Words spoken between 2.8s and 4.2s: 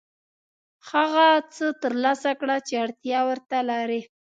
اړتیا ورته لرې.